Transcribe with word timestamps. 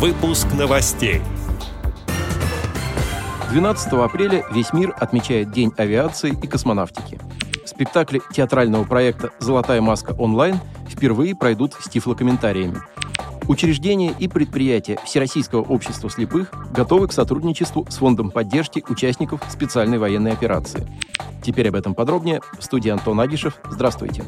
Выпуск 0.00 0.46
новостей. 0.58 1.20
12 3.50 3.92
апреля 3.92 4.46
весь 4.50 4.72
мир 4.72 4.96
отмечает 4.98 5.52
День 5.52 5.74
авиации 5.76 6.30
и 6.42 6.46
космонавтики. 6.46 7.18
Спектакли 7.66 8.22
театрального 8.32 8.84
проекта 8.84 9.28
«Золотая 9.40 9.82
маска 9.82 10.12
онлайн» 10.12 10.58
впервые 10.88 11.36
пройдут 11.36 11.74
с 11.74 11.90
тифлокомментариями. 11.90 12.80
Учреждения 13.46 14.14
и 14.18 14.26
предприятия 14.26 14.98
Всероссийского 15.04 15.60
общества 15.60 16.08
слепых 16.08 16.50
готовы 16.72 17.06
к 17.08 17.12
сотрудничеству 17.12 17.84
с 17.90 17.98
Фондом 17.98 18.30
поддержки 18.30 18.82
участников 18.88 19.42
специальной 19.50 19.98
военной 19.98 20.32
операции. 20.32 20.90
Теперь 21.42 21.68
об 21.68 21.74
этом 21.74 21.94
подробнее. 21.94 22.40
В 22.58 22.64
студии 22.64 22.88
Антон 22.88 23.20
Агишев. 23.20 23.58
Здравствуйте. 23.68 24.24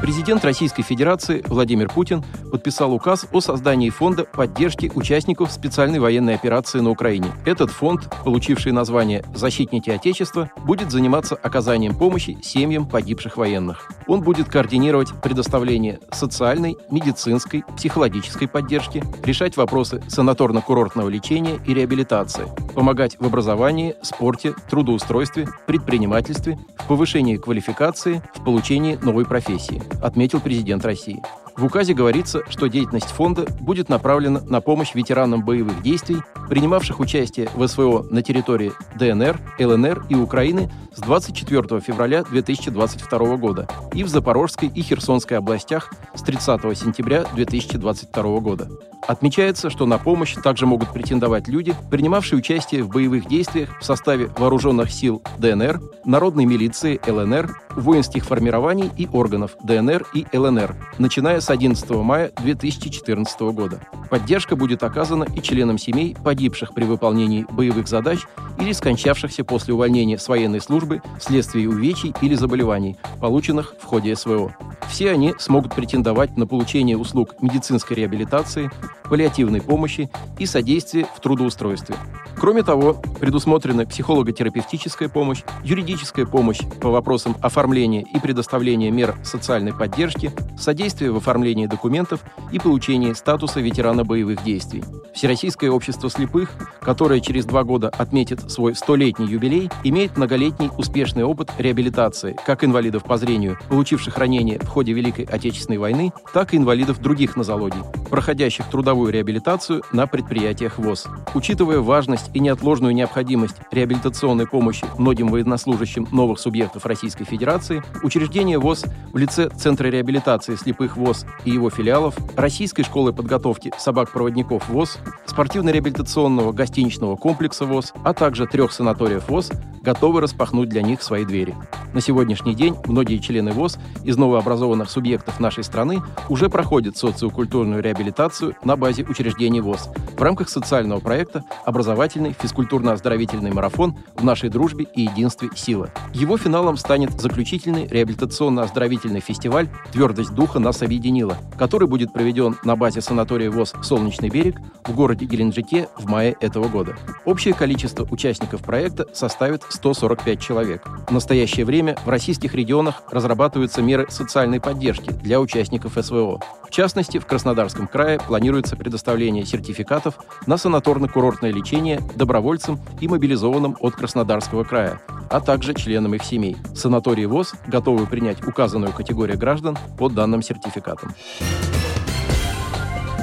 Президент 0.00 0.44
Российской 0.44 0.82
Федерации 0.82 1.42
Владимир 1.48 1.88
Путин 1.88 2.24
подписал 2.52 2.92
указ 2.94 3.26
о 3.32 3.40
создании 3.40 3.90
фонда 3.90 4.24
поддержки 4.24 4.90
участников 4.94 5.50
специальной 5.50 5.98
военной 5.98 6.34
операции 6.34 6.78
на 6.78 6.90
Украине. 6.90 7.32
Этот 7.44 7.70
фонд, 7.70 8.08
получивший 8.24 8.72
название 8.72 9.24
«Защитники 9.34 9.90
Отечества», 9.90 10.50
будет 10.64 10.92
заниматься 10.92 11.34
оказанием 11.34 11.96
помощи 11.96 12.38
семьям 12.42 12.88
погибших 12.88 13.36
военных. 13.36 13.90
Он 14.06 14.22
будет 14.22 14.48
координировать 14.48 15.12
предоставление 15.20 15.98
социальной, 16.12 16.76
медицинской, 16.90 17.64
психологической 17.76 18.46
поддержки, 18.46 19.02
решать 19.24 19.56
вопросы 19.56 20.00
санаторно-курортного 20.08 21.10
лечения 21.10 21.58
и 21.66 21.74
реабилитации, 21.74 22.46
помогать 22.78 23.16
в 23.18 23.26
образовании, 23.26 23.96
спорте, 24.02 24.54
трудоустройстве, 24.70 25.48
предпринимательстве, 25.66 26.56
в 26.76 26.86
повышении 26.86 27.36
квалификации, 27.36 28.22
в 28.36 28.44
получении 28.44 28.94
новой 29.02 29.26
профессии 29.26 29.82
отметил 30.00 30.40
президент 30.40 30.84
России. 30.84 31.20
В 31.58 31.64
указе 31.64 31.92
говорится, 31.92 32.42
что 32.48 32.68
деятельность 32.68 33.10
фонда 33.10 33.44
будет 33.58 33.88
направлена 33.88 34.40
на 34.46 34.60
помощь 34.60 34.94
ветеранам 34.94 35.44
боевых 35.44 35.82
действий, 35.82 36.18
принимавших 36.48 37.00
участие 37.00 37.50
в 37.52 37.66
СВО 37.66 38.06
на 38.10 38.22
территории 38.22 38.72
ДНР, 38.94 39.40
ЛНР 39.58 40.06
и 40.08 40.14
Украины 40.14 40.70
с 40.94 41.00
24 41.00 41.80
февраля 41.80 42.22
2022 42.22 43.36
года 43.38 43.66
и 43.92 44.04
в 44.04 44.08
Запорожской 44.08 44.68
и 44.68 44.82
Херсонской 44.82 45.36
областях 45.36 45.92
с 46.14 46.22
30 46.22 46.78
сентября 46.78 47.24
2022 47.34 48.38
года. 48.38 48.68
Отмечается, 49.08 49.70
что 49.70 49.86
на 49.86 49.98
помощь 49.98 50.34
также 50.34 50.66
могут 50.66 50.92
претендовать 50.92 51.48
люди, 51.48 51.74
принимавшие 51.90 52.38
участие 52.38 52.82
в 52.82 52.90
боевых 52.90 53.26
действиях 53.26 53.80
в 53.80 53.84
составе 53.84 54.26
вооруженных 54.36 54.90
сил 54.90 55.22
ДНР, 55.38 55.80
народной 56.04 56.44
милиции 56.44 57.00
ЛНР, 57.06 57.58
воинских 57.74 58.24
формирований 58.24 58.90
и 58.96 59.08
органов 59.10 59.56
ДНР 59.62 60.06
и 60.12 60.26
ЛНР, 60.36 60.74
начиная 60.98 61.40
с 61.40 61.47
11 61.50 61.90
мая 61.90 62.32
2014 62.42 63.40
года. 63.52 63.80
Поддержка 64.10 64.56
будет 64.56 64.82
оказана 64.82 65.24
и 65.24 65.42
членам 65.42 65.78
семей, 65.78 66.16
погибших 66.22 66.74
при 66.74 66.84
выполнении 66.84 67.46
боевых 67.50 67.88
задач 67.88 68.20
или 68.58 68.72
скончавшихся 68.72 69.44
после 69.44 69.74
увольнения 69.74 70.18
с 70.18 70.28
военной 70.28 70.60
службы 70.60 71.02
вследствие 71.18 71.68
увечий 71.68 72.14
или 72.20 72.34
заболеваний, 72.34 72.96
полученных 73.20 73.74
в 73.80 73.84
ходе 73.84 74.16
СВО. 74.16 74.54
Все 74.88 75.10
они 75.10 75.34
смогут 75.38 75.74
претендовать 75.74 76.36
на 76.36 76.46
получение 76.46 76.96
услуг 76.96 77.34
медицинской 77.42 77.96
реабилитации, 77.96 78.70
паллиативной 79.08 79.60
помощи 79.60 80.10
и 80.38 80.46
содействия 80.46 81.06
в 81.16 81.20
трудоустройстве. 81.20 81.96
Кроме 82.38 82.62
того, 82.62 82.94
предусмотрена 83.20 83.84
психолого-терапевтическая 83.84 85.08
помощь, 85.08 85.42
юридическая 85.64 86.24
помощь 86.24 86.60
по 86.80 86.90
вопросам 86.90 87.36
оформления 87.42 88.02
и 88.02 88.20
предоставления 88.20 88.90
мер 88.90 89.16
социальной 89.24 89.72
поддержки, 89.72 90.32
содействие 90.56 91.10
в 91.10 91.16
оформлении 91.16 91.66
документов 91.66 92.20
и 92.52 92.60
получении 92.60 93.12
статуса 93.12 93.60
ветерана 93.60 94.04
боевых 94.04 94.44
действий. 94.44 94.84
Всероссийское 95.14 95.70
общество 95.70 96.08
слепых, 96.08 96.50
которое 96.80 97.20
через 97.20 97.44
два 97.44 97.64
года 97.64 97.88
отметит 97.88 98.50
свой 98.50 98.76
столетний 98.76 99.26
юбилей, 99.26 99.68
имеет 99.82 100.16
многолетний 100.16 100.70
успешный 100.78 101.24
опыт 101.24 101.50
реабилитации 101.58 102.36
как 102.46 102.62
инвалидов 102.62 103.02
по 103.02 103.16
зрению, 103.16 103.58
получивших 103.68 104.16
ранения 104.16 104.60
в 104.60 104.68
ходе 104.68 104.92
Великой 104.92 105.24
Отечественной 105.24 105.78
войны, 105.78 106.12
так 106.32 106.54
и 106.54 106.56
инвалидов 106.56 107.00
других 107.00 107.36
нозологий, 107.36 107.82
проходящих 108.08 108.66
трудовую 108.70 109.12
реабилитацию 109.12 109.82
на 109.92 110.06
предприятиях 110.06 110.78
ВОЗ. 110.78 111.06
Учитывая 111.34 111.80
важность 111.80 112.30
и 112.34 112.40
неотложную 112.40 112.94
необходимость 112.94 113.56
реабилитационной 113.70 114.46
помощи 114.46 114.84
многим 114.98 115.28
военнослужащим 115.28 116.08
новых 116.12 116.38
субъектов 116.38 116.86
Российской 116.86 117.24
Федерации, 117.24 117.82
учреждение 118.02 118.58
ВОЗ 118.58 118.84
в 119.12 119.16
лице 119.16 119.50
Центра 119.50 119.88
реабилитации 119.88 120.56
слепых 120.56 120.96
ВОЗ 120.96 121.26
и 121.44 121.50
его 121.50 121.70
филиалов, 121.70 122.16
Российской 122.36 122.82
школы 122.82 123.12
подготовки 123.12 123.72
собак-проводников 123.78 124.68
ВОЗ, 124.68 124.98
спортивно-реабилитационного 125.26 126.52
гостиничного 126.52 127.16
комплекса 127.16 127.64
ВОЗ, 127.64 127.92
а 128.04 128.14
также 128.14 128.46
трех 128.46 128.72
санаториев 128.72 129.28
ВОЗ 129.28 129.50
готовы 129.88 130.20
распахнуть 130.20 130.68
для 130.68 130.82
них 130.82 131.02
свои 131.02 131.24
двери. 131.24 131.56
На 131.94 132.02
сегодняшний 132.02 132.54
день 132.54 132.76
многие 132.84 133.16
члены 133.16 133.52
ВОЗ 133.52 133.78
из 134.04 134.18
новообразованных 134.18 134.90
субъектов 134.90 135.40
нашей 135.40 135.64
страны 135.64 136.02
уже 136.28 136.50
проходят 136.50 136.98
социокультурную 136.98 137.82
реабилитацию 137.82 138.54
на 138.62 138.76
базе 138.76 139.04
учреждений 139.04 139.62
ВОЗ 139.62 139.88
в 140.14 140.20
рамках 140.22 140.50
социального 140.50 141.00
проекта 141.00 141.42
«Образовательный 141.64 142.36
физкультурно-оздоровительный 142.38 143.50
марафон 143.50 143.96
в 144.14 144.22
нашей 144.24 144.50
дружбе 144.50 144.84
и 144.94 145.02
единстве 145.02 145.48
сила». 145.56 145.88
Его 146.12 146.36
финалом 146.36 146.76
станет 146.76 147.18
заключительный 147.18 147.86
реабилитационно-оздоровительный 147.86 149.20
фестиваль 149.20 149.70
«Твердость 149.92 150.34
духа 150.34 150.58
нас 150.58 150.82
объединила», 150.82 151.38
который 151.56 151.88
будет 151.88 152.12
проведен 152.12 152.56
на 152.62 152.76
базе 152.76 153.00
санатория 153.00 153.50
ВОЗ 153.50 153.72
«Солнечный 153.82 154.28
берег» 154.28 154.56
в 154.84 154.94
городе 154.94 155.24
Геленджике 155.24 155.88
в 155.96 156.06
мае 156.10 156.36
этого 156.40 156.68
года. 156.68 156.94
Общее 157.24 157.54
количество 157.54 158.06
участников 158.10 158.60
проекта 158.62 159.06
составит 159.14 159.62
145 159.78 160.40
человек. 160.40 160.84
В 161.06 161.12
настоящее 161.12 161.64
время 161.64 161.96
в 162.04 162.08
российских 162.08 162.54
регионах 162.54 163.02
разрабатываются 163.10 163.80
меры 163.80 164.06
социальной 164.10 164.60
поддержки 164.60 165.10
для 165.10 165.40
участников 165.40 165.96
СВО. 166.00 166.40
В 166.66 166.70
частности, 166.70 167.18
в 167.18 167.26
Краснодарском 167.26 167.86
крае 167.86 168.18
планируется 168.18 168.76
предоставление 168.76 169.46
сертификатов 169.46 170.18
на 170.46 170.54
санаторно-курортное 170.54 171.52
лечение 171.52 172.00
добровольцам 172.16 172.80
и 173.00 173.06
мобилизованным 173.06 173.76
от 173.80 173.94
Краснодарского 173.94 174.64
края, 174.64 175.00
а 175.30 175.40
также 175.40 175.74
членам 175.74 176.14
их 176.14 176.24
семей. 176.24 176.56
Санатории 176.74 177.26
ВОЗ 177.26 177.54
готовы 177.68 178.06
принять 178.06 178.46
указанную 178.46 178.92
категорию 178.92 179.38
граждан 179.38 179.78
по 179.96 180.08
данным 180.08 180.42
сертификатам. 180.42 181.14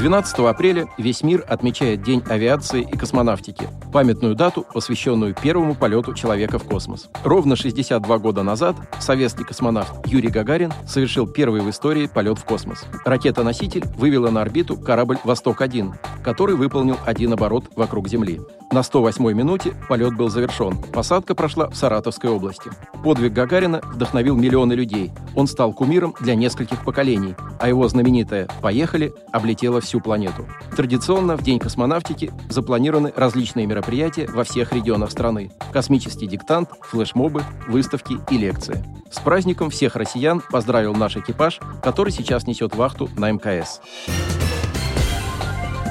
12 0.00 0.38
апреля 0.38 0.88
весь 0.96 1.22
мир 1.22 1.44
отмечает 1.46 2.02
День 2.02 2.22
авиации 2.26 2.80
и 2.80 2.96
космонавтики, 2.96 3.68
памятную 3.92 4.34
дату, 4.34 4.64
посвященную 4.72 5.34
первому 5.34 5.74
полету 5.74 6.14
человека 6.14 6.58
в 6.58 6.64
космос. 6.64 7.10
Ровно 7.22 7.54
62 7.54 8.18
года 8.18 8.42
назад 8.42 8.76
советский 8.98 9.44
космонавт 9.44 10.06
Юрий 10.06 10.30
Гагарин 10.30 10.72
совершил 10.86 11.26
первый 11.26 11.60
в 11.60 11.68
истории 11.68 12.06
полет 12.06 12.38
в 12.38 12.44
космос. 12.44 12.86
Ракета-носитель 13.04 13.84
вывела 13.98 14.30
на 14.30 14.40
орбиту 14.40 14.78
корабль 14.78 15.18
«Восток-1», 15.22 15.92
который 16.24 16.56
выполнил 16.56 16.96
один 17.04 17.34
оборот 17.34 17.66
вокруг 17.76 18.08
Земли. 18.08 18.40
На 18.72 18.78
108-й 18.78 19.34
минуте 19.34 19.74
полет 19.88 20.16
был 20.16 20.30
завершен. 20.30 20.78
Посадка 20.92 21.34
прошла 21.34 21.68
в 21.68 21.74
Саратовской 21.74 22.30
области. 22.30 22.70
Подвиг 23.02 23.32
Гагарина 23.32 23.80
вдохновил 23.84 24.36
миллионы 24.36 24.74
людей. 24.74 25.10
Он 25.34 25.46
стал 25.46 25.72
кумиром 25.72 26.14
для 26.20 26.36
нескольких 26.36 26.84
поколений, 26.84 27.34
а 27.58 27.68
его 27.68 27.88
знаменитое 27.88 28.48
«Поехали» 28.62 29.12
облетело 29.32 29.80
всю 29.90 30.00
планету. 30.00 30.46
Традиционно 30.76 31.36
в 31.36 31.42
День 31.42 31.58
космонавтики 31.58 32.32
запланированы 32.48 33.12
различные 33.16 33.66
мероприятия 33.66 34.28
во 34.28 34.44
всех 34.44 34.72
регионах 34.72 35.10
страны. 35.10 35.50
Космический 35.72 36.28
диктант, 36.28 36.70
флешмобы, 36.80 37.42
выставки 37.66 38.16
и 38.30 38.38
лекции. 38.38 38.84
С 39.10 39.18
праздником 39.18 39.70
всех 39.70 39.96
россиян 39.96 40.42
поздравил 40.48 40.94
наш 40.94 41.16
экипаж, 41.16 41.58
который 41.82 42.12
сейчас 42.12 42.46
несет 42.46 42.76
вахту 42.76 43.08
на 43.16 43.32
МКС. 43.32 43.80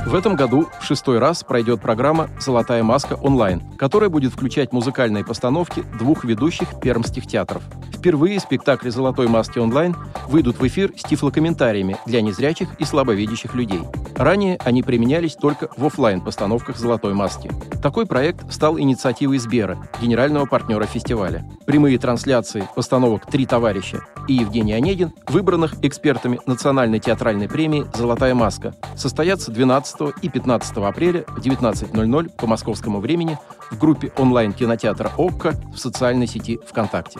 В 0.05 0.15
этом 0.15 0.37
году 0.37 0.69
в 0.79 0.85
шестой 0.85 1.19
раз 1.19 1.43
пройдет 1.43 1.81
программа 1.81 2.29
«Золотая 2.39 2.83
маска 2.83 3.15
онлайн», 3.15 3.61
которая 3.77 4.09
будет 4.09 4.31
включать 4.31 4.71
музыкальные 4.71 5.25
постановки 5.25 5.83
двух 5.99 6.23
ведущих 6.23 6.79
пермских 6.79 7.27
театров. 7.27 7.63
Впервые 7.99 8.39
спектакли 8.39 8.89
«Золотой 8.91 9.27
маски 9.27 9.59
онлайн» 9.59 9.93
выйдут 10.29 10.57
в 10.57 10.65
эфир 10.65 10.93
с 10.95 11.03
тифлокомментариями 11.03 11.97
для 12.05 12.21
незрячих 12.21 12.69
и 12.79 12.85
слабовидящих 12.85 13.53
людей. 13.55 13.81
Ранее 14.15 14.57
они 14.63 14.83
применялись 14.83 15.35
только 15.35 15.67
в 15.75 15.85
офлайн 15.85 16.21
постановках 16.21 16.77
«Золотой 16.77 17.13
маски». 17.13 17.51
Такой 17.83 18.05
проект 18.05 18.49
стал 18.53 18.79
инициативой 18.79 19.37
Сбера, 19.37 19.85
генерального 20.01 20.45
партнера 20.45 20.85
фестиваля. 20.85 21.45
Прямые 21.65 21.99
трансляции 21.99 22.69
постановок 22.73 23.25
«Три 23.25 23.45
товарища» 23.45 24.05
и 24.29 24.33
Евгений 24.33 24.73
Онегин, 24.73 25.11
выбранных 25.27 25.83
экспертами 25.83 26.39
Национальной 26.45 26.99
театральной 26.99 27.49
премии 27.49 27.85
«Золотая 27.93 28.33
маска», 28.33 28.75
состоятся 28.95 29.51
12 29.51 30.13
и 30.21 30.29
15 30.29 30.77
апреля 30.77 31.25
в 31.27 31.39
19.00 31.39 32.29
по 32.37 32.47
московскому 32.47 33.01
времени 33.01 33.37
в 33.71 33.77
группе 33.77 34.13
онлайн-кинотеатра 34.17 35.11
«Окко» 35.17 35.53
в 35.73 35.77
социальной 35.77 36.27
сети 36.27 36.59
ВКонтакте. 36.65 37.19